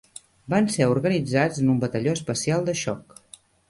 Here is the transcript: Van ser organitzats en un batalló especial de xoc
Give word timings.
Van 0.53 0.69
ser 0.77 0.87
organitzats 0.93 1.63
en 1.65 1.71
un 1.77 1.87
batalló 1.87 2.19
especial 2.21 2.71
de 2.73 2.81
xoc 2.85 3.19